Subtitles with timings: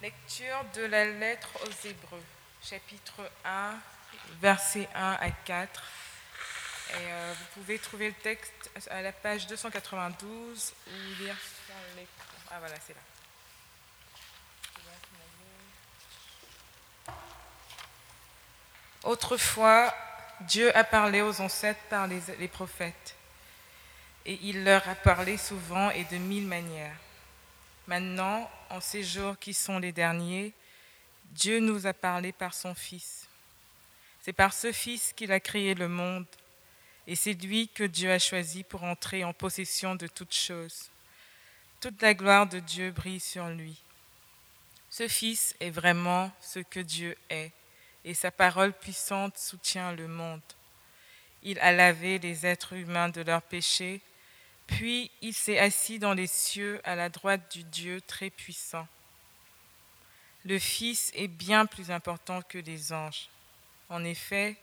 [0.00, 2.22] Lecture de la lettre aux Hébreux,
[2.62, 3.74] chapitre 1,
[4.40, 5.82] versets 1 à 4.
[6.90, 10.90] Et euh, vous pouvez trouver le texte à la page 292 ou
[11.20, 11.74] lire sur.
[12.52, 13.00] Ah voilà, c'est là.
[19.02, 19.92] Autrefois,
[20.42, 23.16] Dieu a parlé aux ancêtres par les prophètes,
[24.24, 26.94] et il leur a parlé souvent et de mille manières.
[27.88, 30.52] Maintenant, en ces jours qui sont les derniers,
[31.30, 33.26] Dieu nous a parlé par son Fils.
[34.20, 36.26] C'est par ce Fils qu'il a créé le monde,
[37.06, 40.90] et c'est lui que Dieu a choisi pour entrer en possession de toutes choses.
[41.80, 43.80] Toute la gloire de Dieu brille sur lui.
[44.90, 47.52] Ce Fils est vraiment ce que Dieu est,
[48.04, 50.40] et sa parole puissante soutient le monde.
[51.42, 54.00] Il a lavé les êtres humains de leurs péchés,
[54.68, 58.86] puis il s'est assis dans les cieux à la droite du Dieu très puissant.
[60.44, 63.28] Le Fils est bien plus important que les anges.
[63.88, 64.56] En effet,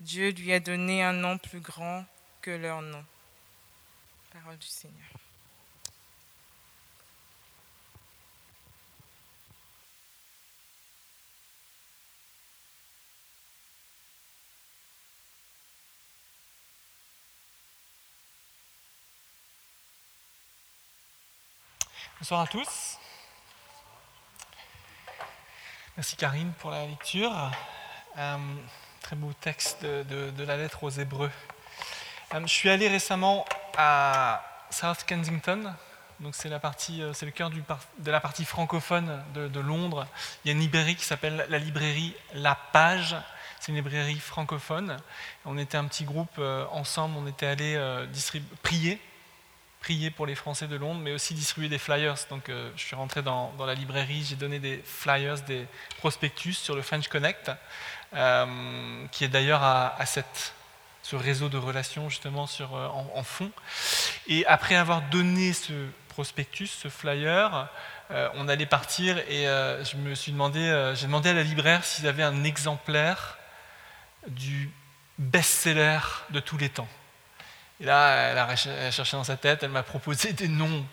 [0.00, 2.06] Dieu lui a donné un nom plus grand
[2.40, 3.04] que leur nom.
[4.32, 5.10] Parole du Seigneur.
[22.20, 22.98] Bonsoir à tous.
[25.96, 27.32] Merci Karine pour la lecture.
[28.18, 28.36] Euh,
[29.00, 31.30] très beau texte de, la lettre aux Hébreux.
[32.34, 33.46] Euh, je suis allé récemment
[33.78, 35.74] à South Kensington,
[36.20, 40.06] donc c'est la partie, euh, c'est le cœur de la partie francophone de, Londres.
[40.44, 43.16] Il y a une librairie qui s'appelle la librairie La Page.
[43.60, 44.98] C'est une librairie francophone.
[45.46, 46.38] On était un petit groupe
[46.70, 48.06] ensemble, on était allé
[48.62, 49.00] prier
[49.80, 52.14] prier pour les Français de Londres, mais aussi distribuer des flyers.
[52.28, 55.66] Donc euh, je suis rentré dans, la librairie, j'ai donné des flyers, des
[55.98, 57.50] prospectus sur le French Connect,
[58.14, 60.52] euh, qui est d'ailleurs à, cette,
[61.02, 63.50] ce réseau de relations justement sur, euh, en, fond.
[64.28, 65.72] Et après avoir donné ce
[66.08, 67.68] prospectus, ce flyer,
[68.34, 72.24] on allait partir et je me suis demandé, j'ai demandé à la libraire s'ils avaient
[72.24, 73.38] un exemplaire
[74.26, 74.68] du
[75.18, 76.88] best-seller de tous les temps.
[77.80, 80.84] Et là, elle a cherché dans sa tête, elle m'a proposé des noms,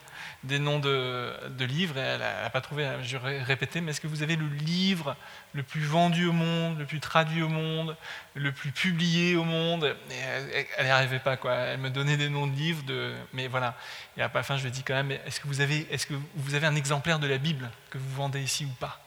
[0.44, 4.24] des noms de, livres, et elle n'a pas trouvé, je répété, mais est-ce que vous
[4.24, 5.18] avez le livre
[5.53, 7.97] le plus vendu au monde, le plus traduit au monde,
[8.36, 9.96] le plus publié au monde?
[10.78, 11.53] Elle n'y arrivait pas, quoi.
[11.53, 13.76] Elle me donnait des noms de livres, de, mais voilà.
[14.16, 16.08] Et à la fin, je lui ai dit quand même, est-ce que, vous avez, est-ce
[16.08, 19.02] que vous avez un exemplaire de la Bible que vous vendez ici ou pas?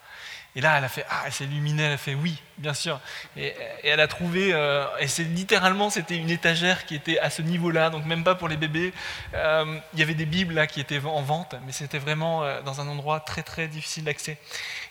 [0.57, 3.01] Et là, elle a fait, ah, elle s'est illuminée, elle a fait oui, bien sûr.
[3.37, 7.41] Et, elle a trouvé, euh, et c'est littéralement, c'était une étagère qui était à ce
[7.43, 8.93] niveau-là, donc même pas pour les bébés.
[9.35, 12.63] Euh, il y avait des Bibles là qui étaient en vente, mais c'était vraiment euh,
[12.63, 14.39] dans un endroit très très difficile d'accès.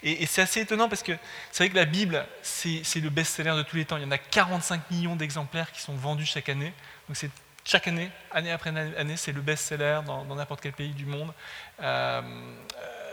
[0.04, 1.12] Et, c'est assez étonnant parce que
[1.52, 3.98] c'est vrai que la Bible, c'est le best-seller de tous les temps.
[3.98, 6.72] Il y en a 45 millions d'exemplaires qui sont vendus chaque année.
[7.08, 7.32] Donc c'est
[7.70, 11.32] chaque année, année après année, c'est le best-seller dans n'importe quel pays du monde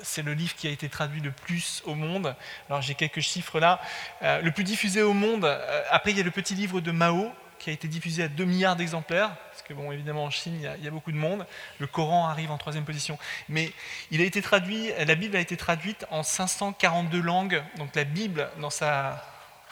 [0.03, 2.35] c'est le livre qui a été traduit le plus au monde.
[2.69, 3.81] Alors j'ai quelques chiffres là.
[4.23, 6.91] Euh, le plus diffusé au monde, euh, après il y a le petit livre de
[6.91, 10.55] Mao qui a été diffusé à 2 milliards d'exemplaires, parce que bon, évidemment en Chine
[10.61, 11.47] il y, a, beaucoup de monde.
[11.79, 13.19] Le Coran arrive en troisième position.
[13.49, 13.73] Mais
[14.11, 18.49] il a été traduit, la Bible a été traduite en 542 langues, donc la Bible
[18.61, 19.25] dans sa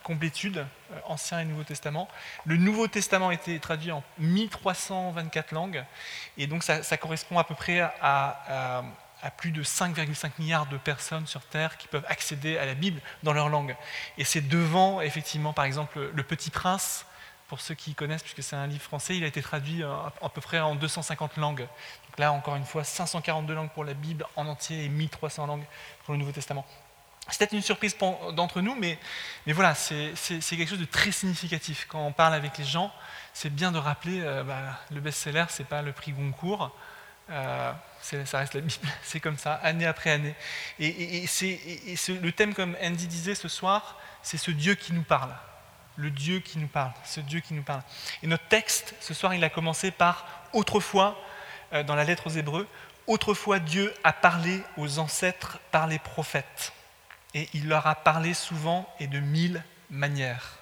[0.04, 2.08] complétude, euh, Ancien et Nouveau Testament.
[2.44, 5.84] Le Nouveau Testament a été traduit en 1324 langues,
[6.38, 8.84] et donc ça, correspond à peu près à
[9.24, 13.00] à plus de 5,5 milliards de personnes sur Terre qui peuvent accéder à la Bible
[13.22, 13.74] dans leur langue.
[14.18, 17.06] Et c'est devant, effectivement, par exemple, Le Petit Prince,
[17.48, 20.28] pour ceux qui connaissent, puisque c'est un livre français, il a été traduit euh, à
[20.28, 21.60] peu près en 250 langues.
[21.60, 25.64] Donc là, encore une fois, 542 langues pour la Bible en entier et 1300 langues
[26.04, 26.66] pour le Nouveau Testament.
[27.30, 27.96] C'est peut-être une surprise
[28.32, 28.98] d'entre nous, mais,
[29.46, 31.86] voilà, c'est quelque chose de très significatif.
[31.88, 32.92] Quand on parle avec les gens,
[33.32, 36.70] c'est bien de rappeler, euh, bah, le best-seller, ce n'est pas le prix Goncourt,
[37.30, 40.34] euh, ça reste la Bible, c'est comme ça, année après année.
[40.78, 41.24] Et,
[42.08, 45.34] le thème, comme Andy disait ce soir, c'est ce Dieu qui nous parle.
[45.96, 47.82] Le Dieu qui nous parle, ce Dieu qui nous parle.
[48.22, 51.18] Et notre texte, ce soir, il a commencé par autrefois,
[51.72, 52.68] euh, dans la lettre aux Hébreux,
[53.06, 56.72] autrefois Dieu a parlé aux ancêtres par les prophètes.
[57.34, 60.58] Et il leur a parlé souvent et de mille manières.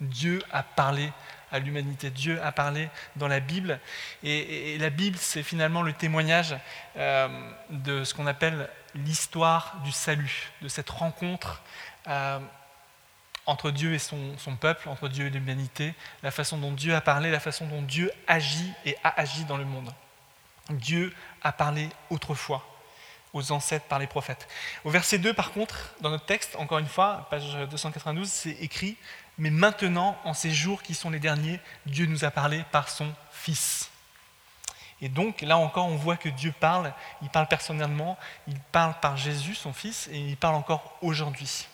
[0.00, 1.12] Dieu a parlé
[1.52, 2.10] à l'humanité.
[2.10, 3.80] Dieu a parlé dans la Bible.
[4.22, 6.56] Et, la Bible, c'est finalement le témoignage
[6.96, 7.28] euh,
[7.70, 11.62] de ce qu'on appelle l'histoire du salut, de cette rencontre
[12.08, 12.38] euh,
[13.46, 17.30] entre Dieu et son, peuple, entre Dieu et l'humanité, la façon dont Dieu a parlé,
[17.30, 19.92] la façon dont Dieu agit et a agi dans le monde.
[20.70, 21.12] Dieu
[21.42, 22.64] a parlé autrefois.
[23.32, 24.48] Aux ancêtres par les prophètes.
[24.84, 28.96] Au verset 2, par contre, dans notre texte, encore une fois, page 292, c'est écrit
[29.38, 33.12] Mais maintenant, en ces jours qui sont les derniers, Dieu nous a parlé par son
[33.32, 33.90] Fils.
[35.02, 36.92] Et donc, là encore, on voit que Dieu parle,
[37.22, 41.66] il parle personnellement, il parle par Jésus, son Fils, et il parle encore aujourd'hui.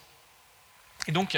[1.09, 1.37] Et donc,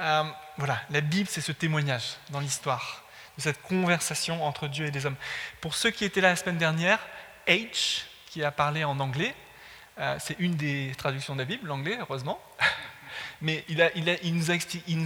[0.00, 0.24] euh,
[0.56, 3.02] voilà, la Bible, c'est ce témoignage dans l'histoire,
[3.36, 5.16] de cette conversation entre Dieu et les hommes.
[5.60, 6.98] Pour ceux qui étaient là la semaine dernière,
[7.46, 9.34] H, qui a parlé en anglais,
[10.00, 12.40] euh, c'est une des traductions de la Bible, l'anglais, heureusement.
[13.42, 14.54] Mais il, nous a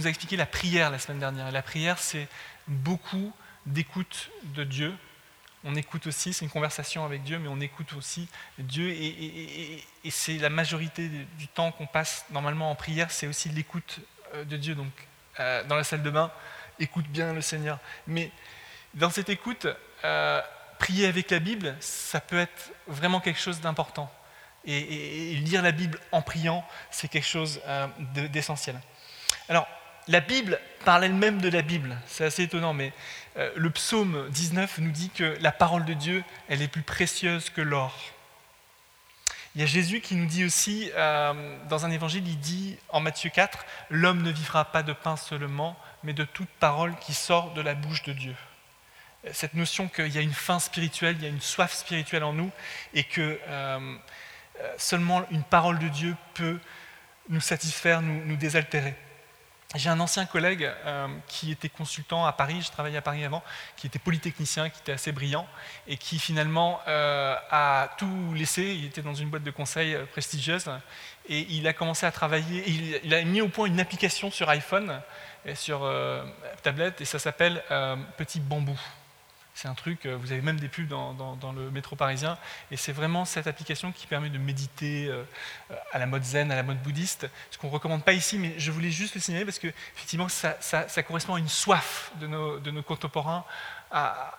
[0.09, 1.51] expliqué, la prière la semaine dernière.
[1.51, 2.27] La prière, c'est
[2.67, 3.33] beaucoup
[3.65, 4.93] d'écoute de Dieu.
[5.63, 8.27] On écoute aussi, c'est une conversation avec Dieu, mais on écoute aussi
[8.59, 8.89] Dieu.
[8.89, 13.99] Et, c'est la majorité du temps qu'on passe normalement en prière, c'est aussi l'écoute
[14.33, 14.75] euh, de Dieu.
[14.75, 14.91] Donc,
[15.39, 16.31] euh, dans la salle de bain,
[16.79, 17.79] écoute bien le Seigneur.
[18.05, 18.31] Mais
[18.93, 19.67] dans cette écoute,
[20.77, 24.11] prier avec la Bible, ça peut être vraiment quelque chose d'important
[24.65, 27.87] et, lire la Bible en priant, c'est quelque chose euh,
[28.31, 28.75] d'essentiel.
[29.49, 29.67] Alors,
[30.07, 32.93] la Bible parle elle-même de la Bible, c'est assez étonnant, mais
[33.37, 37.49] euh, le psaume 19 nous dit que la parole de Dieu, elle est plus précieuse
[37.49, 37.97] que l'or.
[39.55, 42.99] Il y a Jésus qui nous dit aussi, euh, dans un évangile, il dit en
[42.99, 47.53] Matthieu 4, L'homme ne vivra pas de pain seulement, mais de toute parole qui sort
[47.53, 48.35] de la bouche de Dieu.
[49.31, 52.33] Cette notion qu'il y a une faim spirituelle, il y a une soif spirituelle en
[52.33, 52.51] nous,
[52.93, 53.39] et que
[54.77, 56.59] seulement une parole de Dieu peut
[57.29, 58.95] nous satisfaire, nous, désaltérer.
[59.73, 63.43] J'ai un ancien collègue euh, qui était consultant à Paris, je travaillais à Paris avant,
[63.75, 65.47] qui était polytechnicien, qui était assez brillant,
[65.87, 68.61] et qui finalement euh, a tout laissé.
[68.61, 70.69] Il était dans une boîte de conseil prestigieuse,
[71.27, 72.63] et il a commencé à travailler,
[73.03, 75.01] il, a mis au point une application sur iPhone,
[75.45, 75.91] et sur
[76.63, 77.61] tablette, et ça s'appelle
[78.17, 78.79] Petit Bambou.
[79.55, 82.37] C'est un truc, euh, vous avez même des pubs dans, le métro parisien,
[82.71, 85.23] et c'est vraiment cette application qui permet de méditer euh,
[85.93, 88.53] à la mode zen, à la mode bouddhiste, ce qu'on ne recommande pas ici, mais
[88.57, 90.57] je voulais juste le signaler parce que effectivement ça,
[91.07, 93.45] correspond à une soif de nos, contemporains
[93.91, 94.33] à,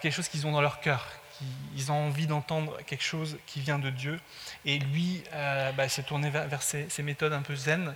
[0.00, 1.06] quelque chose qu'ils ont dans leur cœur.
[1.76, 4.18] Ils ont envie d'entendre quelque chose qui vient de Dieu,
[4.64, 7.94] et lui euh, bah, s'est tourné vers, ces, méthodes un peu zen,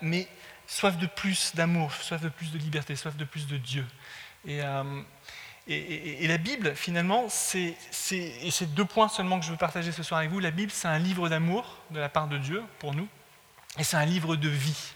[0.00, 0.28] mais
[0.66, 3.84] soif de plus d'amour, soif de plus de liberté, soif de plus de Dieu.
[4.46, 4.60] Et,
[5.68, 7.76] et, la Bible, finalement, c'est,
[8.10, 10.40] et deux points seulement que je veux partager ce soir avec vous.
[10.40, 13.08] La Bible, c'est un livre d'amour de la part de Dieu pour nous,
[13.78, 14.92] et c'est un livre de vie.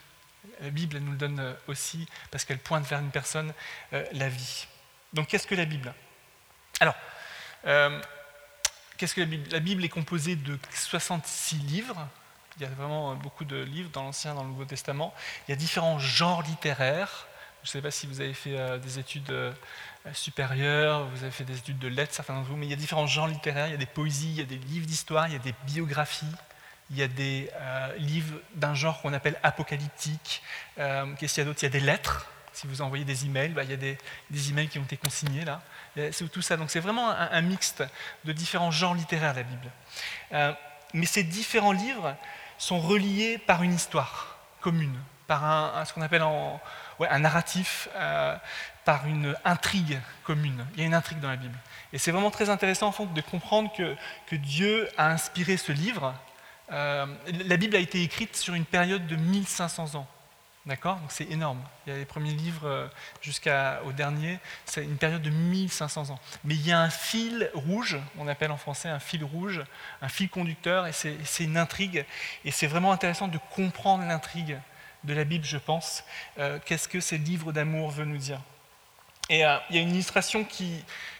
[0.60, 3.52] La Bible, elle nous le donne euh, aussi parce qu'elle pointe vers une personne,
[3.92, 4.66] euh, la vie.
[5.12, 5.94] Donc, qu'est-ce que la Bible?
[6.80, 6.94] Alors,
[7.66, 8.00] euh,
[8.96, 9.48] qu'est-ce que la Bible?
[9.50, 12.08] La Bible est composée de 66 livres.
[12.56, 15.14] Il y a vraiment beaucoup de livres dans l'Ancien, dans le Nouveau Testament.
[15.46, 17.26] Il y a différents genres littéraires.
[17.66, 19.34] Je ne sais pas si vous avez fait des études
[20.12, 22.76] supérieure, vous avez fait des études de lettres, certains d'entre vous, mais il y a
[22.76, 25.32] différents genres littéraires, il y a des poésies, il y a des livres d'histoire, il
[25.32, 26.26] y a des biographies,
[26.90, 30.42] il y a des euh, livres d'un genre qu'on appelle apocalyptique.
[30.78, 31.58] Euh, qu'est-ce qu'il y a d'autre?
[31.62, 32.30] Il y a des lettres.
[32.52, 33.98] Si vous envoyez des emails, bah, il y a des,
[34.30, 35.60] des, emails qui ont été consignés là.
[35.96, 36.56] C'est tout ça.
[36.56, 37.82] Donc c'est vraiment un, mixte
[38.24, 39.70] de différents genres littéraires, la Bible.
[40.32, 40.52] Euh,
[40.94, 42.14] mais ces différents livres
[42.58, 44.96] sont reliés par une histoire commune,
[45.26, 47.88] par un, ce qu'on appelle un narratif,
[48.87, 50.64] par une intrigue commune.
[50.75, 51.58] Il y a une intrigue dans la Bible.
[51.93, 53.96] Et c'est vraiment très intéressant en fait, de comprendre que,
[54.28, 56.14] que, Dieu a inspiré ce livre.
[56.73, 57.05] Euh,
[57.47, 60.06] la Bible a été écrite sur une période de 1500 ans.
[60.66, 60.97] D'accord?
[60.97, 61.61] Donc c'est énorme.
[61.87, 62.88] Il y a les premiers livres euh,
[63.23, 66.21] jusqu'au dernier, c'est une période de 1500 ans.
[66.45, 69.62] Mais il y a un fil rouge, on appelle en français un fil rouge,
[70.00, 72.04] un fil conducteur, et c'est une intrigue.
[72.45, 74.59] Et c'est vraiment intéressant de comprendre l'intrigue
[75.06, 76.04] de la Bible, je pense.
[76.38, 78.40] Euh, qu'est-ce que ces livres d'amour veulent nous dire
[79.28, 80.46] et euh, il y a une illustration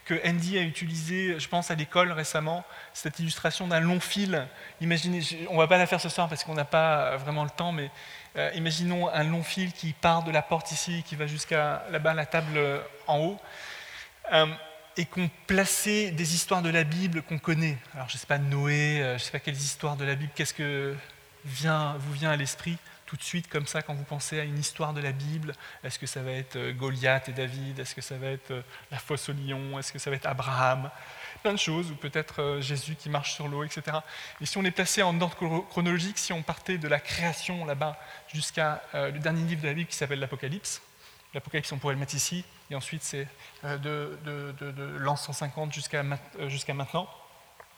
[0.05, 2.65] que Andy a utilisée, je pense, à l'école récemment,
[2.95, 4.47] cette illustration d'un long fil.
[4.81, 7.51] Imaginez, on ne va pas la faire ce soir parce qu'on n'a pas vraiment le
[7.51, 7.91] temps, mais
[8.37, 12.15] euh, imaginons un long fil qui part de la porte ici, qui va jusqu'à là-bas,
[12.15, 13.41] la table euh, en haut,
[14.97, 17.77] et qu'on plaçait des histoires de la Bible qu'on connaît.
[17.95, 20.33] Alors, je ne sais pas, Noé, je ne sais pas quelles histoires de la Bible,
[20.35, 20.97] qu'est-ce que
[21.45, 24.59] vient, vous vient à l'esprit tout de suite comme ça quand vous pensez à une
[24.59, 28.01] histoire de la Bible Est-ce que ça va être euh, Goliath et David Est-ce que
[28.01, 30.91] ça va être euh, la fosse au lion Est-ce que ça va être Abraham?
[31.43, 33.99] Plein de choses, ou peut-être euh, Jésus qui marche sur l'eau, etc.
[34.41, 35.37] Et si on est placé en ordre
[35.69, 37.99] chronologique, si on partait de la création là-bas
[38.35, 40.83] jusqu'à le dernier livre de la Bible qui s'appelle l'Apocalypse,
[41.33, 43.29] l'Apocalypse on pourrait le mettre ici, et ensuite c'est
[43.63, 44.19] de,
[44.99, 47.09] l'an 150 jusqu'à maintenant,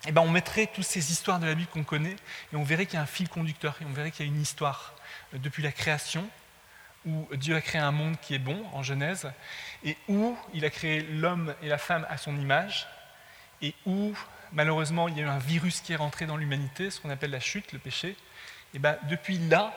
[0.07, 2.17] eh ben on mettrait toutes ces histoires de la Bible qu'on connaît
[2.52, 4.33] et on verrait qu'il y a un fil conducteur et on verrait qu'il y a
[4.33, 4.95] une histoire
[5.33, 6.28] depuis la création,
[7.07, 9.31] où Dieu a créé un monde qui est bon, en Genèse,
[9.85, 12.87] et où il a créé l'homme et la femme à son image,
[13.62, 14.14] et où
[14.52, 17.31] malheureusement, il y a eu un virus qui est rentré dans l'humanité, ce qu'on appelle
[17.31, 18.17] la chute, le péché.
[18.75, 19.75] Et ben, depuis là,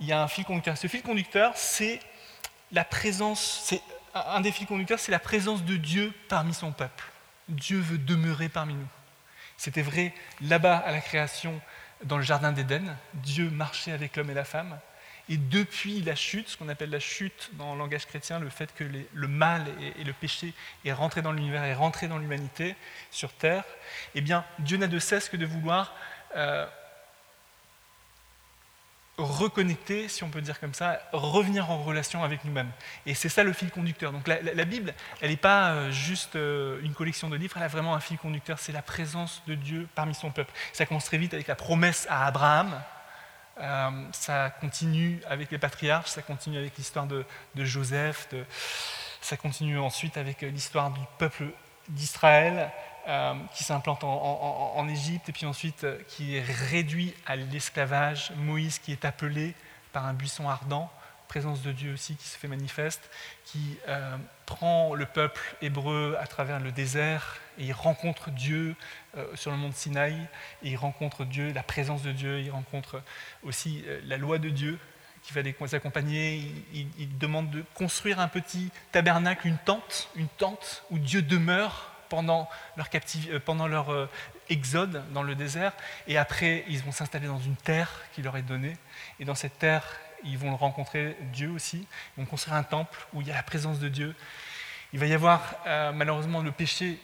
[0.00, 0.76] il y a un fil conducteur.
[0.76, 2.00] Ce fil conducteur, c'est
[2.72, 3.74] la présence,
[4.14, 7.04] un des fils conducteurs, c'est la présence de Dieu parmi son peuple.
[7.48, 8.88] Dieu veut demeurer parmi nous.
[9.56, 11.60] C'était vrai là-bas à la création,
[12.04, 12.96] dans le jardin d'Éden.
[13.14, 14.78] Dieu marchait avec l'homme et la femme.
[15.28, 18.74] Et depuis la chute, ce qu'on appelle la chute dans le langage chrétien, le fait
[18.74, 19.66] que le mal
[19.98, 20.52] et, le péché
[20.84, 22.76] est rentré dans l'univers, est rentré dans l'humanité
[23.10, 23.64] sur Terre,
[24.14, 25.94] eh bien, Dieu n'a de cesse que de vouloir
[26.36, 26.66] euh,
[29.18, 32.70] reconnecter, si on peut dire comme ça, revenir en relation avec nous-mêmes.
[33.06, 34.12] Et c'est ça le fil conducteur.
[34.12, 37.68] Donc la, Bible, elle n'est pas euh, juste euh, une collection de livres, elle a
[37.68, 40.52] vraiment un fil conducteur, c'est la présence de Dieu parmi son peuple.
[40.72, 42.80] Ça commence très vite avec la promesse à Abraham,
[43.60, 47.24] euh, ça continue avec les patriarches, ça continue avec l'histoire de,
[47.56, 48.28] Joseph,
[49.20, 51.44] ça continue ensuite avec l'histoire du peuple
[51.88, 52.72] d'Israël,
[53.06, 58.32] euh, qui s'implante en, Égypte et puis ensuite euh, qui est réduit à l'esclavage.
[58.36, 59.54] Moïse qui est appelé
[59.92, 60.90] par un buisson ardent,
[61.28, 63.10] présence de Dieu aussi qui se fait manifeste,
[63.44, 68.74] qui euh, prend le peuple hébreu à travers le désert et il rencontre Dieu
[69.34, 70.14] sur le mont Sinaï,
[70.62, 73.00] et il rencontre Dieu, la présence de Dieu, il rencontre
[73.44, 74.78] aussi la loi de Dieu
[75.22, 76.42] qui va les accompagner.
[76.72, 81.93] Il, il, demande de construire un petit tabernacle, une tente, une tente où Dieu demeure
[82.08, 84.06] pendant leur, euh, euh,
[84.48, 85.72] exode dans le désert,
[86.06, 88.76] et après ils vont s'installer dans une terre qui leur est donnée,
[89.20, 89.84] et dans cette terre
[90.22, 93.42] ils vont rencontrer Dieu aussi, ils vont construire un temple où il y a la
[93.42, 94.14] présence de Dieu.
[94.92, 96.98] Il va y avoir euh, malheureusement le péché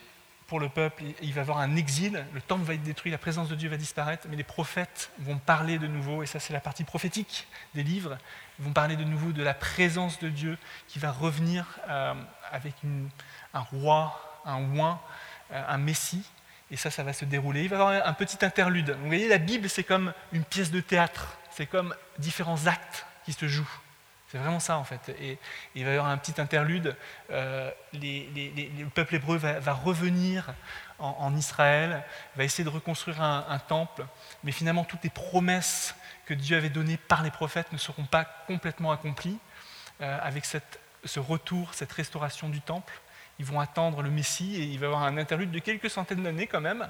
[0.47, 3.19] pour le peuple, il va y avoir un exil, le temple va être détruit, la
[3.19, 6.53] présence de Dieu va disparaître, mais les prophètes vont parler de nouveau, et ça c'est
[6.53, 8.19] la partie prophétique des livres,
[8.59, 11.79] ils vont parler de nouveau de la présence de Dieu qui va revenir
[12.51, 12.75] avec
[13.55, 15.01] un roi un oin,
[15.53, 16.25] euh, un messie,
[16.71, 17.65] et ça, ça va se dérouler.
[17.65, 18.91] Il va y avoir un petit interlude.
[19.01, 23.33] vous voyez, la Bible, c'est comme une pièce de théâtre, c'est comme différents actes qui
[23.33, 23.81] se jouent.
[24.31, 25.09] C'est vraiment ça, en fait.
[25.21, 25.39] Et,
[25.75, 26.97] il va y avoir un petit interlude.
[27.31, 30.55] Euh, le peuple hébreu va, revenir
[31.01, 32.05] en, Israël,
[32.37, 34.07] va essayer de reconstruire un, temple,
[34.45, 38.25] mais finalement, toutes les promesses que Dieu avait données par les prophètes ne seront pas
[38.47, 39.39] complètement accomplies
[40.01, 42.93] euh, avec ce retour, cette restauration du temple
[43.41, 46.23] ils vont attendre le Messie et il va y avoir un interlude de quelques centaines
[46.23, 46.87] d'années quand même.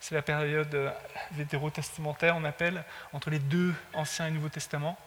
[0.00, 0.90] C'est la période euh,
[1.30, 2.82] vétérotestamentaire, on appelle,
[3.12, 4.98] entre les deux Anciens et Nouveaux Testaments.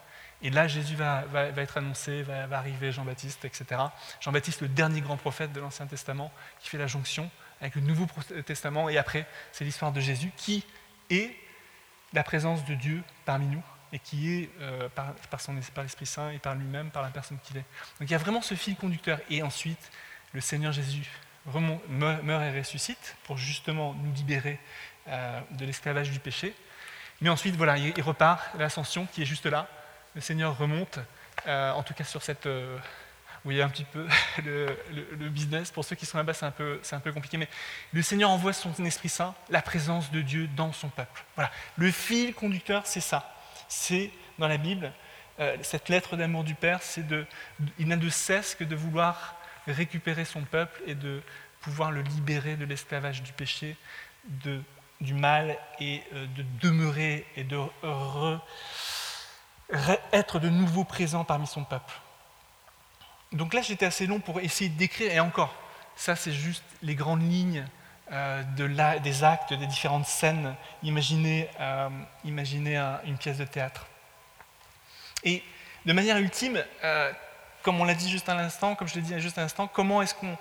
[0.42, 1.26] Et là, Jésus va,
[1.58, 3.82] être annoncé, va, arriver Jean-Baptiste, etc.
[4.22, 8.08] Jean-Baptiste, le dernier grand prophète de l'Ancien Testament, qui fait la jonction avec le Nouveau
[8.46, 8.88] Testament.
[8.88, 10.64] Et après, c'est l'histoire de Jésus, qui
[11.10, 11.36] est
[12.14, 16.30] la présence de Dieu parmi nous, et qui est euh, par, son, par l'Esprit Saint
[16.30, 17.66] et par lui-même, par la personne qu'il est.
[18.00, 19.20] Donc il y a vraiment ce fil conducteur.
[19.30, 19.92] Et ensuite,
[20.36, 21.08] le Seigneur Jésus
[21.88, 24.60] meurt et ressuscite pour justement nous libérer
[25.08, 26.54] euh, de l'esclavage du péché.
[27.22, 29.70] Mais ensuite, voilà, il repart, l'ascension qui est juste là.
[30.14, 31.00] Le Seigneur remonte,
[31.48, 32.48] euh, en tout cas sur cette...
[32.48, 34.08] Euh, vous voyez un petit peu
[34.44, 35.72] le, business.
[35.72, 37.38] Pour ceux qui sont là-bas, c'est un, peu, un peu compliqué.
[37.38, 37.48] Mais
[37.94, 41.24] le Seigneur envoie son Esprit Saint, la présence de Dieu dans son peuple.
[41.36, 41.50] Voilà.
[41.78, 43.34] Le fil conducteur, c'est ça.
[43.70, 44.92] C'est dans la Bible,
[45.62, 47.06] cette lettre d'amour du Père, c'est
[47.78, 49.35] il n'a de cesse que de vouloir
[49.68, 51.22] récupérer son peuple et de
[51.62, 53.76] pouvoir le libérer de l'esclavage du péché,
[54.26, 54.62] de,
[55.02, 57.58] du mal et euh, de demeurer et de
[60.14, 61.94] être de nouveau présent parmi son peuple.
[63.32, 65.54] Donc là, j'étais assez long pour essayer de décrire, et encore,
[65.96, 67.66] ça c'est juste les grandes lignes
[68.12, 70.56] euh, de la, des actes, des différentes scènes.
[70.84, 71.90] Imaginez, euh,
[72.24, 73.88] imaginez une pièce de théâtre.
[75.24, 75.44] Et
[75.86, 76.64] de manière ultime,
[77.66, 80.04] comme on l'a dit juste à l'instant, comme je l'ai dit juste à l'instant, comment
[80.04, 80.38] est-ce qu'on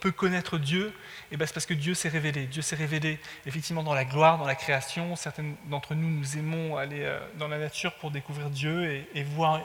[0.00, 0.92] peut connaître Dieu?
[1.30, 2.46] Eh ben, C'est parce que Dieu s'est révélé.
[2.46, 5.14] Dieu s'est révélé effectivement dans la gloire, dans la création.
[5.14, 9.22] Certains d'entre nous, nous aimons aller euh, dans la nature pour découvrir Dieu et, et
[9.22, 9.60] voir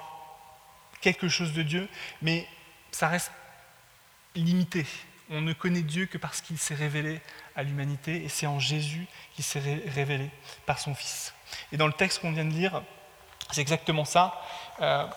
[1.02, 1.90] quelque chose de Dieu,
[2.22, 2.48] mais
[2.92, 3.32] ça reste
[4.36, 4.86] limité.
[5.32, 7.22] On ne connaît Dieu que parce qu'il s'est révélé
[7.56, 10.30] à l'humanité, et c'est en Jésus qu'il s'est révélé
[10.68, 11.34] par son Fils.
[11.72, 12.84] Et dans le texte qu'on vient de lire,
[13.52, 14.40] c'est exactement ça.
[14.80, 15.08] Euh,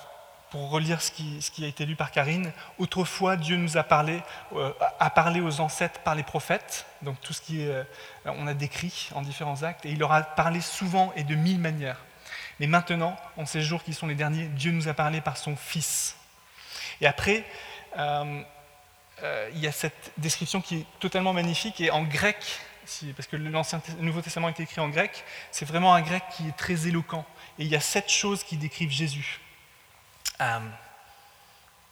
[0.50, 4.22] pour relire ce qui, a été lu par Karine, autrefois Dieu nous a parlé,
[4.54, 7.82] euh, a parlé aux ancêtres par les prophètes, donc tout ce qui euh,
[8.24, 11.58] on a décrit en différents actes, et il leur a parlé souvent et de mille
[11.58, 12.00] manières.
[12.60, 15.56] Mais maintenant, en ces jours qui sont les derniers, Dieu nous a parlé par son
[15.56, 16.16] Fils.
[17.00, 17.44] Et après,
[17.98, 18.42] euh,
[19.52, 22.60] il y a cette description qui est totalement magnifique, et en grec,
[23.16, 23.50] parce que le
[24.00, 27.26] Nouveau Testament est écrit en grec, c'est vraiment un grec qui est très éloquent.
[27.58, 29.40] Et il y a sept choses qui décrivent Jésus.
[30.40, 30.60] Euh,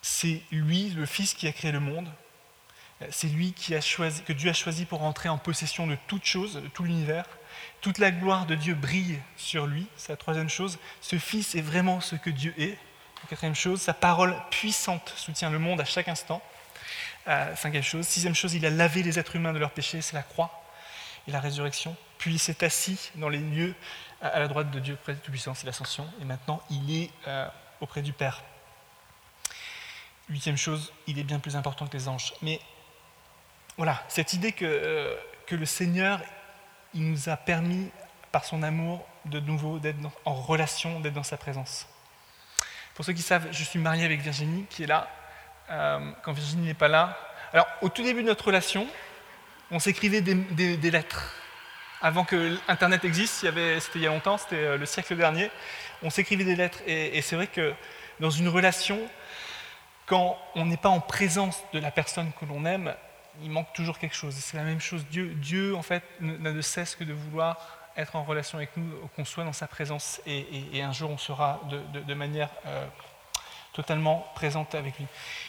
[0.02, 2.08] c'est lui, le Fils, qui a créé le monde.
[3.10, 6.84] C'est lui que Dieu a choisi pour entrer en possession de toute chose, de tout
[6.84, 7.24] l'univers.
[7.80, 9.86] Toute la gloire de Dieu brille sur lui.
[9.96, 10.78] C'est la troisième chose.
[11.00, 12.78] Ce Fils est vraiment ce que Dieu est.
[13.28, 16.42] Quatrième chose, sa parole puissante soutient le monde à chaque instant.
[17.26, 18.06] Euh, cinquième chose.
[18.06, 20.62] Sixième chose, il a lavé les êtres humains de leurs péchés, c'est la croix
[21.26, 21.96] et la résurrection.
[22.18, 23.74] Puis il s'est assis dans les lieux
[24.20, 26.06] à la droite de Dieu près Tout-Puissant, c'est l'ascension.
[26.20, 27.48] Et maintenant, il est euh,
[27.80, 28.42] auprès du Père.
[30.28, 32.32] Huitième chose, il est bien plus important que les anges.
[32.42, 32.60] Mais
[33.76, 35.14] voilà, cette idée que, euh,
[35.46, 36.20] que le Seigneur,
[36.94, 37.90] il nous a permis,
[38.32, 41.86] par son amour, de nouveau d'être en relation, d'être dans sa présence.
[42.94, 45.08] Pour ceux qui savent, je suis marié avec Virginie, qui est là.
[45.70, 47.18] Euh, quand Virginie n'est pas là.
[47.52, 48.86] Alors, au tout début de notre relation,
[49.70, 51.32] on s'écrivait des, lettres.
[52.04, 55.50] Avant que Internet existe, c'était il y a longtemps, c'était euh, le siècle dernier,
[56.02, 56.80] on s'écrivait des lettres.
[56.86, 57.72] Et, c'est vrai que
[58.20, 59.00] dans une relation,
[60.04, 62.94] quand on n'est pas en présence de la personne que l'on aime,
[63.42, 64.34] il manque toujours quelque chose.
[64.34, 65.06] C'est la même chose.
[65.10, 67.56] Dieu, Dieu en fait, n'a de cesse que de vouloir
[67.96, 70.20] être en relation avec nous, qu'on soit dans sa présence.
[70.26, 71.58] Et, un jour, on sera
[72.06, 72.86] de, manière euh,
[73.72, 75.06] totalement présente avec lui.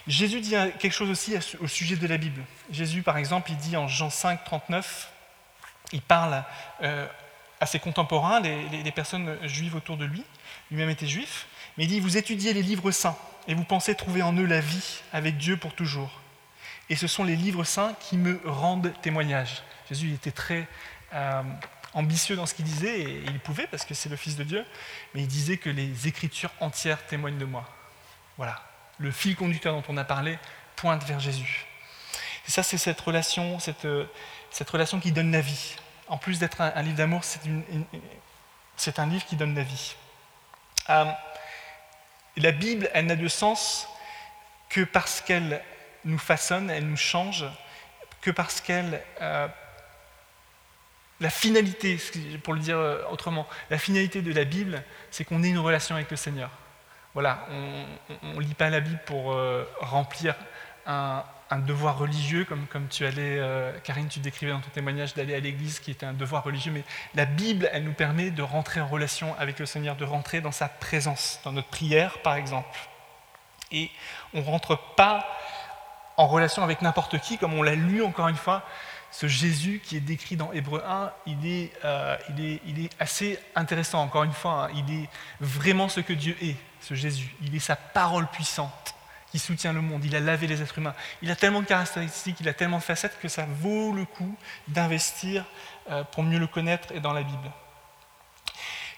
[0.08, 2.42] Jésus dit quelque chose aussi au sujet de la Bible.
[2.72, 5.12] Jésus, par exemple, il dit en Jean 5, 39,
[5.92, 6.44] il parle
[6.82, 7.08] euh,
[7.60, 10.24] à ses contemporains, les, personnes juives autour de lui.
[10.72, 11.48] Lui-même était juif.
[11.78, 14.60] Mais il dit, vous étudiez les livres saints et vous pensez trouver en eux la
[14.60, 16.22] vie avec Dieu pour toujours.
[16.90, 19.64] Et ce sont les livres saints qui me rendent témoignage.
[19.90, 20.68] Jésus était très
[21.14, 21.42] euh,
[21.94, 24.66] ambitieux dans ce qu'il disait, et il pouvait parce que c'est le Fils de Dieu,
[25.14, 27.68] mais il disait que les Écritures entières témoignent de moi.
[28.38, 28.62] Voilà,
[28.98, 30.38] le fil conducteur dont on a parlé
[30.76, 31.66] pointe vers Jésus.
[32.48, 33.88] Et ça, c'est cette relation, cette,
[34.56, 35.76] cette, relation qui donne la vie.
[36.08, 37.24] En plus d'être un, livre d'amour,
[38.78, 39.96] c'est un livre qui donne la vie.
[40.90, 41.12] Euh,
[42.38, 43.86] la Bible, elle n'a de sens
[44.70, 45.62] que parce qu'elle
[46.06, 47.44] nous façonne, elle nous change,
[48.22, 49.04] que parce qu'elle...
[49.20, 49.50] Euh,
[51.20, 51.98] la finalité,
[52.42, 55.96] pour le dire euh, autrement, la finalité de la Bible, c'est qu'on ait une relation
[55.96, 56.50] avec le Seigneur.
[57.14, 57.46] Voilà,
[58.24, 59.38] on ne lit pas la Bible pour
[59.80, 60.36] remplir
[60.86, 61.24] un,
[61.66, 63.42] devoir religieux, comme, tu allais,
[63.84, 66.84] Karine, tu décrivais dans ton témoignage d'aller à l'église, qui était un devoir religieux, mais
[67.14, 70.52] la Bible, elle nous permet de rentrer en relation avec le Seigneur, de rentrer dans
[70.52, 72.78] sa présence, dans notre prière, par exemple.
[73.72, 73.90] Et
[74.34, 75.26] on ne rentre pas
[76.18, 78.64] en relation avec n'importe qui, comme on l'a lu encore une fois.
[79.12, 84.02] Ce Jésus qui est décrit dans Hébreu 1, il est, euh, il est assez intéressant,
[84.02, 84.66] encore une fois.
[84.66, 84.70] Hein.
[84.76, 87.34] il est vraiment ce que Dieu est, ce Jésus.
[87.42, 88.95] Il est sa parole puissante
[89.36, 90.06] qui soutient le monde.
[90.06, 90.96] Il a lavé les êtres humains.
[91.22, 94.34] Il a tellement de caractéristiques, il a tellement de facettes que ça vaut le coup
[94.70, 95.44] d'investir
[95.92, 97.52] euh, pour mieux le connaître et dans la Bible.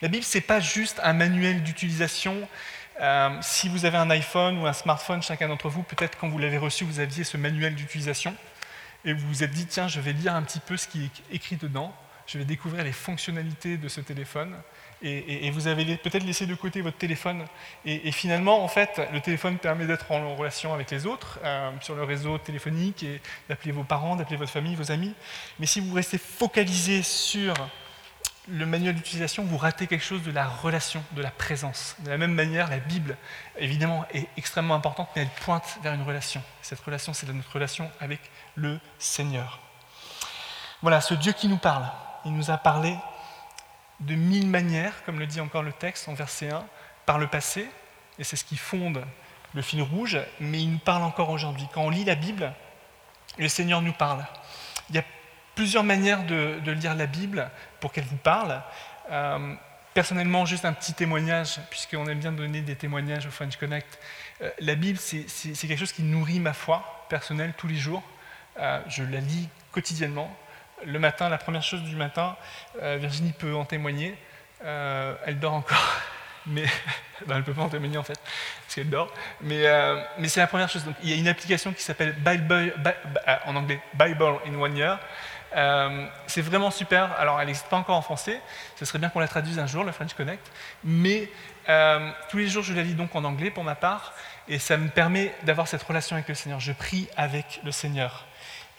[0.03, 2.47] La Bible, ce n'est pas juste un manuel d'utilisation
[3.01, 6.37] euh, si vous avez un iPhone ou un smartphone, chacun d'entre vous, peut-être quand vous
[6.37, 8.35] l'avez reçu, vous aviez ce manuel d'utilisation
[9.05, 11.35] et vous vous êtes dit, tiens, je vais lire un petit peu ce qui est
[11.35, 11.95] écrit dedans,
[12.27, 14.55] je vais découvrir les fonctionnalités de ce téléphone.
[15.01, 17.45] Et, vous avez peut-être laissé de côté votre téléphone.
[17.85, 21.95] Et, finalement, en fait, le téléphone permet d'être en relation avec les autres, euh, sur
[21.95, 25.13] le réseau téléphonique, et d'appeler vos parents, d'appeler votre famille, vos amis.
[25.59, 27.53] Mais si vous restez focalisé sur
[28.49, 31.95] le manuel d'utilisation, vous ratez quelque chose de la relation, de la présence.
[31.99, 33.17] De la même manière, la Bible,
[33.57, 36.41] évidemment, est extrêmement importante, mais elle pointe vers une relation.
[36.61, 38.19] Cette relation, c'est notre relation avec
[38.55, 39.59] le Seigneur.
[40.81, 41.85] Voilà, ce Dieu qui nous parle.
[42.27, 42.93] Il nous a parlé
[44.01, 46.63] de mille manières, comme le dit encore le texte en verset 1,
[47.05, 47.69] par le passé,
[48.19, 49.05] et c'est ce qui fonde
[49.53, 51.67] le fil rouge, mais il nous parle encore aujourd'hui.
[51.73, 52.51] Quand on lit la Bible,
[53.37, 54.25] le Seigneur nous parle.
[54.89, 55.03] Il y a
[55.55, 58.61] plusieurs manières de, lire la Bible pour qu'elle vous parle.
[59.09, 59.55] Euh,
[59.93, 63.99] personnellement, juste un petit témoignage, puisqu'on aime bien donner des témoignages au French Connect.
[64.41, 68.03] Euh, la Bible, c'est quelque chose qui nourrit ma foi personnelle tous les jours.
[68.59, 70.35] Euh, je la lis quotidiennement.
[70.85, 72.35] Le matin, la première chose du matin,
[72.81, 74.15] Virginie peut en témoigner.
[74.63, 76.01] elle dort encore,
[76.45, 76.65] mais
[77.29, 78.19] elle ne peut pas en témoigner en fait,
[78.61, 79.11] parce qu'elle dort.
[79.41, 79.63] Mais,
[80.19, 80.85] mais c'est la première chose.
[80.85, 82.73] Donc, il y a une application qui s'appelle Bible,
[83.45, 84.99] anglais Bible in One Year.
[85.55, 87.13] Euh, c'est vraiment super.
[87.19, 88.41] Alors, elle n'existe pas encore en français.
[88.75, 90.45] Ce serait bien qu'on la traduise un jour, le French Connect.
[90.83, 91.29] Mais
[91.69, 94.13] euh, tous les jours, je la lis donc en anglais pour ma part.
[94.47, 96.59] Et ça me permet d'avoir cette relation avec le Seigneur.
[96.59, 98.25] Je prie avec le Seigneur.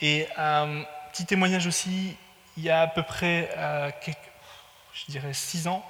[0.00, 0.82] Et euh,
[1.18, 2.16] petit témoignage aussi,
[2.56, 3.50] il y a à peu près,
[4.94, 5.84] je dirais, six ans,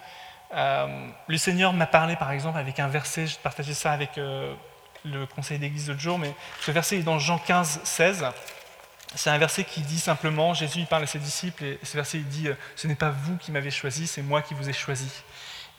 [0.50, 3.26] le Seigneur m'a parlé, par exemple, avec un verset.
[3.26, 6.18] Je partageais ça avec le conseil d'église l'autre jour.
[6.18, 8.24] Mais ce verset est dans Jean 15, 16.
[9.16, 12.28] C'est un verset qui dit simplement, Jésus parle à ses disciples, et ce verset il
[12.28, 15.10] dit, ce n'est pas vous qui m'avez choisi, c'est moi qui vous ai choisi.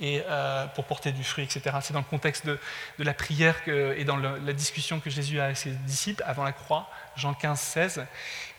[0.01, 1.77] Et euh, pour porter du fruit, etc.
[1.81, 2.59] C'est dans le contexte de,
[2.97, 6.89] la prière et dans la discussion que Jésus a avec ses disciples avant la croix,
[7.15, 8.05] Jean 15, 16.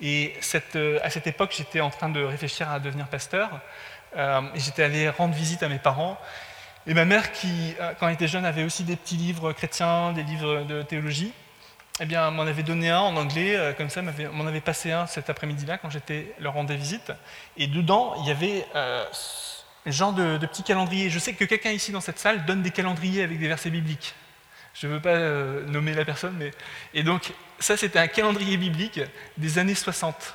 [0.00, 0.34] Et
[0.76, 3.60] euh, à cette époque, j'étais en train de réfléchir à devenir pasteur.
[4.16, 6.18] Euh, j'étais allé rendre visite à mes parents.
[6.86, 10.22] Et ma mère, qui, quand elle était jeune, avait aussi des petits livres chrétiens, des
[10.22, 11.32] livres de théologie.
[12.00, 15.28] Eh bien, m'en avait donné un en anglais, comme ça, m'en avait passé un cet
[15.28, 17.12] après-midi-là quand j'étais leur rendre visite.
[17.58, 18.64] Et dedans, il y avait
[19.86, 20.64] genre de, de petits.
[21.10, 24.14] Je sais que quelqu'un ici dans cette salle donne des calendriers avec des versets bibliques.
[24.74, 26.52] Je ne veux pas euh, nommer la personne, mais.
[26.94, 29.00] Et donc, ça, c'était un calendrier biblique
[29.36, 30.34] des années 60.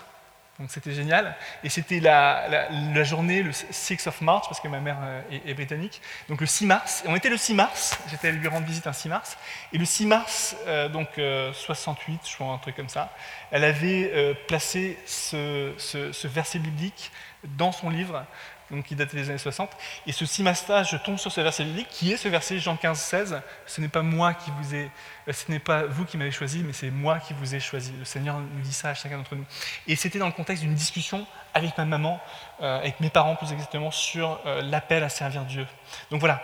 [0.60, 1.36] Donc, c'était génial.
[1.64, 6.02] Et c'était la, journée, le 6 of March, parce que ma mère euh, est, britannique.
[6.30, 7.04] Donc, le 6 mars.
[7.08, 7.98] On était le 6 mars.
[8.10, 9.38] J'étais allé lui rendre visite un 6 mars.
[9.74, 11.10] Et le 6 mars, euh, donc
[11.54, 13.14] 68, je crois, un truc comme ça,
[13.52, 17.12] elle avait placé ce, ce verset biblique
[17.44, 18.26] dans son livre
[18.72, 19.70] donc qui datait des années 60.
[20.08, 22.98] Et ce simasta, je tombe sur ce verset biblique, qui est ce verset Jean 15,
[22.98, 23.42] 16.
[23.66, 24.92] Ce n'est pas moi qui vous ai,
[25.28, 27.94] euh, ce n'est pas vous qui m'avez choisi, mais c'est moi qui vous ai choisi.
[27.98, 29.46] Le Seigneur nous dit ça à chacun d'entre nous.
[29.88, 32.20] Et c'était dans le contexte d'une discussion avec ma maman,
[32.62, 35.68] euh, avec mes parents plus exactement, sur euh, l'appel à servir Dieu.
[36.10, 36.44] Donc voilà.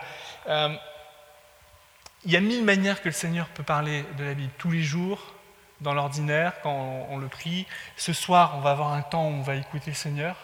[2.25, 4.83] il y a mille manières que le Seigneur peut parler de la Bible tous les
[4.83, 5.33] jours,
[5.81, 7.65] dans l'ordinaire, quand on le prie.
[7.97, 10.35] Ce soir, on va avoir un temps où on va écouter le Seigneur.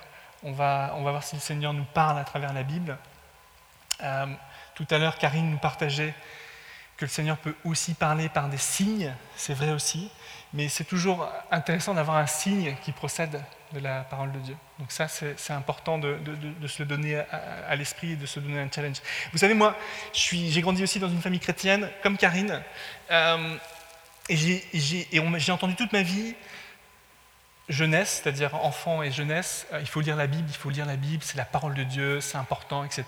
[0.43, 2.97] On va, on va voir si le Seigneur nous parle à travers la Bible.
[4.03, 4.25] Euh,
[4.75, 6.13] tout à l'heure, Karine nous partageait
[6.97, 10.09] que le Seigneur peut aussi parler par des signes, c'est vrai aussi,
[10.53, 14.57] mais c'est toujours intéressant d'avoir un signe qui procède de la parole de Dieu.
[14.79, 16.17] Donc ça, c'est important de,
[16.67, 18.97] se le donner à, l'esprit et de se donner un challenge.
[19.31, 19.75] Vous savez, moi,
[20.13, 22.61] j'ai grandi aussi dans une famille chrétienne, comme Karine,
[23.11, 23.57] euh,
[24.29, 26.35] et j'ai entendu toute ma vie
[27.69, 30.95] jeunesse, c'est-à-dire enfant et jeunesse, euh, il faut lire la Bible, il faut lire la
[30.95, 33.05] Bible, c'est la parole de Dieu, c'est important, etc.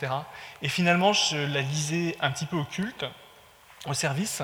[0.62, 3.06] Et finalement, je la lisais un petit peu au culte,
[3.86, 4.42] au service,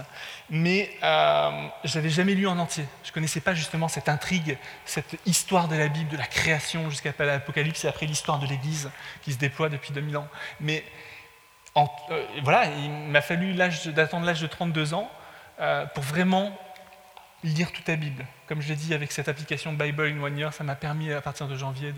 [0.49, 2.85] mais euh, je n'avais jamais lu en entier.
[3.03, 6.89] Je ne connaissais pas justement cette intrigue, cette histoire de la Bible, de la création
[6.89, 8.89] jusqu'à l'Apocalypse et après l'histoire de l'Église
[9.21, 10.27] qui se déploie depuis 2000 ans.
[10.61, 10.85] Mais
[11.75, 15.11] euh, voilà, il m'a fallu d'attendre l'âge de 32 ans
[15.93, 16.57] pour vraiment
[17.45, 18.25] lire toute la Bible.
[18.47, 21.21] Comme je l'ai dit avec cette application Bible in One Year, ça m'a permis à
[21.21, 21.93] partir de janvier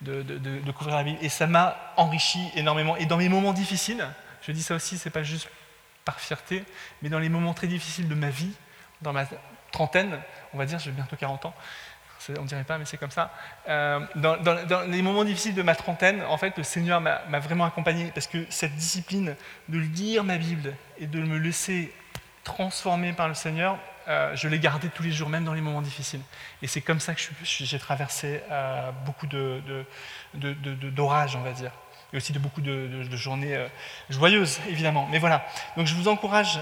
[0.00, 1.18] de, couvrir la Bible.
[1.22, 2.96] Et ça m'a enrichi énormément.
[2.96, 4.06] Et dans mes moments difficiles,
[4.42, 5.48] je dis ça aussi, c'est pas juste
[6.04, 6.64] par fierté,
[7.02, 8.52] mais dans les moments très difficiles de ma vie,
[9.02, 9.24] dans ma
[9.70, 10.18] trentaine,
[10.54, 11.54] on va dire, j'ai bientôt 40 ans,
[12.36, 13.32] on ne dirait pas, mais c'est comme ça.
[13.68, 18.10] Euh, dans, les moments difficiles de ma trentaine, en fait, le Seigneur m'a vraiment accompagné
[18.14, 19.36] parce que cette discipline
[19.68, 21.92] de lire ma Bible et de me laisser
[22.44, 23.78] transformer par le Seigneur,
[24.08, 26.22] euh, je l'ai gardé tous les jours, même dans les moments difficiles.
[26.62, 29.26] Et c'est comme ça que j'ai traversé euh, beaucoup
[30.34, 31.72] d'orages, on va dire.
[32.12, 33.68] Et aussi de beaucoup de, journées euh,
[34.08, 35.06] joyeuses, évidemment.
[35.10, 35.46] Mais voilà.
[35.76, 36.58] Donc je vous encourage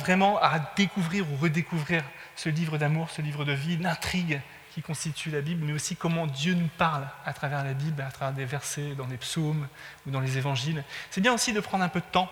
[0.00, 2.02] vraiment à découvrir ou redécouvrir
[2.36, 4.40] ce livre d'amour, ce livre de vie, l'intrigue
[4.72, 8.10] qui constitue la Bible, mais aussi comment Dieu nous parle à travers la Bible, à
[8.10, 9.66] travers des versets dans les psaumes
[10.06, 10.84] ou dans les évangiles.
[11.10, 12.30] C'est bien aussi de prendre un peu de temps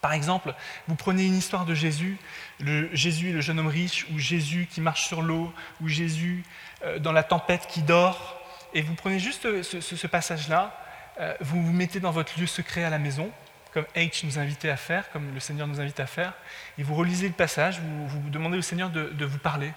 [0.00, 0.54] par exemple,
[0.88, 2.18] vous prenez une histoire de Jésus,
[2.58, 6.44] le Jésus le jeune homme riche, ou Jésus qui marche sur l'eau, ou Jésus
[6.84, 8.40] euh, dans la tempête qui dort,
[8.72, 10.74] et vous prenez juste ce, passage-là,
[11.20, 13.30] euh, vous vous mettez dans votre lieu secret à la maison,
[13.72, 16.32] comme H nous invitait à faire, comme le Seigneur nous invite à faire,
[16.78, 19.72] et vous relisez le passage, vous, vous demandez au Seigneur de vous parler,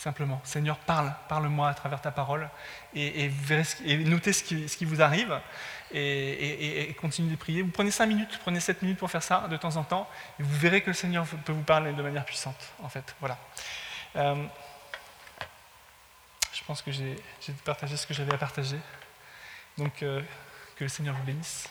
[0.00, 0.40] simplement.
[0.44, 2.48] Seigneur, parle, parle-moi à travers ta parole
[2.94, 3.30] et,
[4.06, 5.38] notez ce qui, vous arrive
[5.92, 7.62] et, continuez de prier.
[7.62, 10.08] Vous prenez 5 minutes, prenez 7 minutes pour faire ça de temps en temps
[10.38, 13.14] et vous verrez que le Seigneur peut vous parler de manière puissante, en fait.
[13.20, 13.36] Voilà.
[14.16, 14.42] Euh,
[16.52, 17.16] je pense que j'ai
[17.64, 18.78] partagé ce que j'avais à partager.
[19.76, 20.22] Donc, euh,
[20.76, 21.68] que le Seigneur vous bénisse.